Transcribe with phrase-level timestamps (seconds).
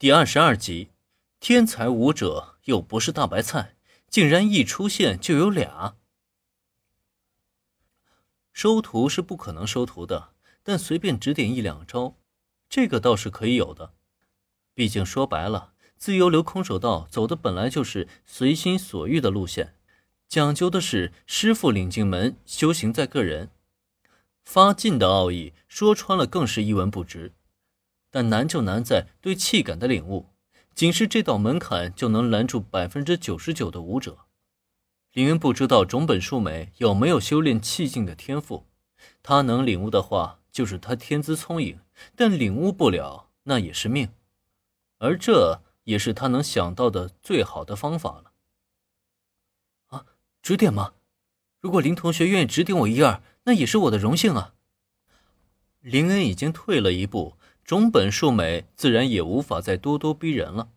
[0.00, 0.90] 第二十二集，
[1.40, 3.74] 天才武者又不是大白菜，
[4.08, 5.96] 竟然一出现就有俩。
[8.52, 10.28] 收徒是不可能收徒的，
[10.62, 12.14] 但随便指点一两招，
[12.68, 13.92] 这个倒是可以有的。
[14.72, 19.74] 毕竟说白了，自由流空手道走的本来就是随心所欲的路线，
[20.28, 23.50] 讲究的是师傅领进门，修行在个人。
[24.44, 27.32] 发劲的奥义说穿了更是一文不值。
[28.18, 30.26] 但难就难在对气感的领悟，
[30.74, 34.18] 仅是这道门槛就能拦住百分之九十九的武者。
[35.12, 38.66] 林恩不知道种本树美有没有修炼气境的天赋，
[39.22, 41.76] 他能领悟的话，就是他天资聪颖；
[42.16, 44.08] 但领悟不了，那也是命，
[44.98, 48.32] 而这也是他能想到的最好的方法了。
[49.86, 50.06] 啊，
[50.42, 50.94] 指点吗？
[51.60, 54.54] 如果林同学愿意指点我一二，那也是我的荣幸啊。
[55.78, 57.37] 林恩已经退了一步。
[57.68, 60.70] 种本树美自然也无法再咄咄逼人了。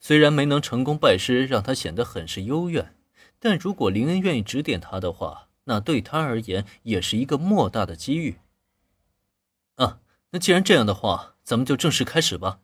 [0.00, 2.96] 虽然没能成功拜师，让他显得很是幽怨，
[3.38, 8.38] 但如果林恩愿意指点他的话，那对他而言也是一个莫大的机遇。
[9.74, 10.00] 啊，
[10.30, 12.60] 那既然这样的话，咱们就正式开始吧。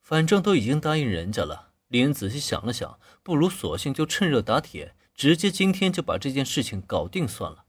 [0.00, 7.66] 反正都已经答应人家了，林恩仔细想了想，不如索性就趁热打铁，直接今天就把这件事情搞定算了。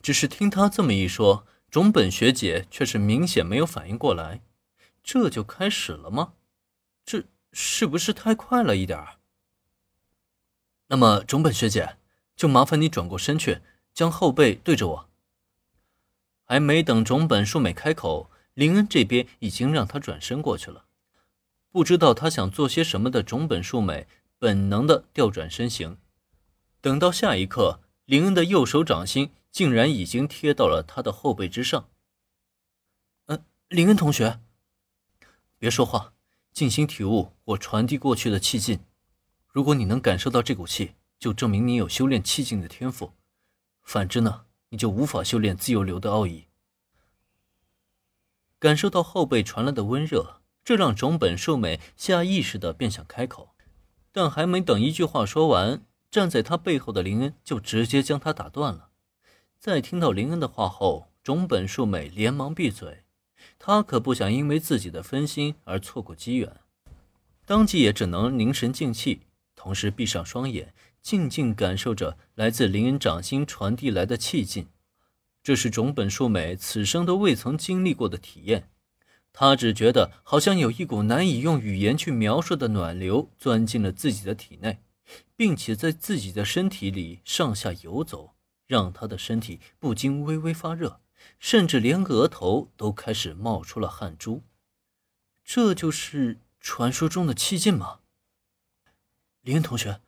[0.00, 1.48] 只是听他这么一说。
[1.76, 4.40] 种本学姐却是明显没有反应过来，
[5.04, 6.32] 这就开始了吗？
[7.04, 9.16] 这是不是太快了一点儿？
[10.86, 11.98] 那么种本学姐，
[12.34, 13.60] 就麻烦你转过身去，
[13.92, 15.10] 将后背对着我。
[16.46, 20.86] 还没等种本树美开口，林恩这边已经让他转身过去了。
[21.70, 24.06] 不知道他想做些什么的种本树美，
[24.38, 25.98] 本能的调转身形。
[26.80, 29.30] 等到下一刻，林恩的右手掌心。
[29.56, 31.88] 竟然已经贴到了他的后背之上。
[33.24, 34.38] 嗯，林恩同学，
[35.56, 36.12] 别说话，
[36.52, 38.80] 静心体悟我传递过去的气劲。
[39.48, 43.12] 如果你能感受到这股气，就证明你有修炼气劲的天赋；
[43.82, 46.44] 反之呢，你就无法修炼自由流的奥义。
[48.58, 53.54] 感受到后背传来的温热，这让种本寿美下意识的便想开口，
[54.12, 55.82] 但还没等一句话说完，
[56.16, 58.88] 站在他背后的林恩就直接将他打断了。
[59.58, 63.02] 在听到林恩的话后，种本树美连忙闭嘴。
[63.58, 66.50] 他可不想因为自己的分心而错过机缘，
[67.44, 70.72] 当即也只能凝神静气，同时闭上双眼，
[71.02, 74.68] 静静感受着来自林恩掌心传递来的气劲。
[75.42, 78.70] 这是种本树美此生都未曾经历过的体验。
[79.34, 84.78] 他只觉得好像有一股难以用语言去描述的暖流钻进了自己的体内，
[85.34, 88.34] 并且在自己的身体里上下游走。
[88.66, 91.00] 让他的身体不禁微微发热，
[91.38, 94.42] 甚至连额头都开始冒出了汗珠。
[95.44, 98.00] 这就是传说中的气劲吗？
[99.42, 100.00] 林同学，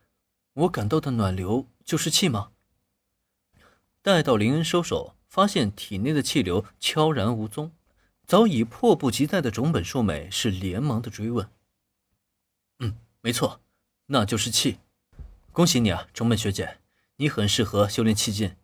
[0.54, 2.50] 我感到的暖流就是气吗？
[4.02, 7.70] 待到林恩收手，发现体内的气流悄然无踪，
[8.26, 11.48] 早已迫不及待的种本树美是连忙的追问
[12.80, 13.60] ：“嗯，没错，
[14.06, 14.78] 那就是气。
[15.52, 16.78] 恭喜你啊，种本学姐。”
[17.20, 18.54] 你很适合修炼气劲。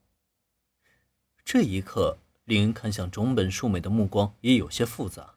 [1.45, 5.35] 这一刻，林看向种本树美的目光也有些复杂。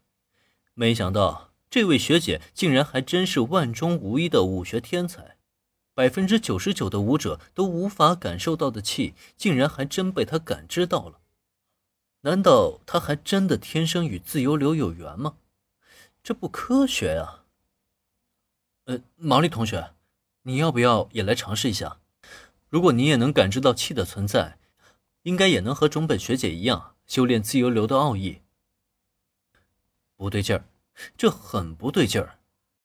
[0.76, 5.38] 没想到，这位学姐竟然还真是万中无一的武学天才。
[5.96, 11.20] 百分之九十九的武者都无法感受到的气，竟然还真被她感知到了。
[12.22, 15.38] 难道她还真的天生与自由流有缘吗？
[16.22, 17.46] 这不科学啊！
[18.86, 19.92] 呃，毛利同学，
[20.48, 22.00] 你要不要也来尝试一下？
[22.70, 24.58] 如果你也能感知到气的存在，
[25.24, 28.42] 应该也能和种本学姐一样修炼自由流的奥义。
[30.16, 30.64] 不对劲儿，
[31.18, 32.37] 这很不对劲儿。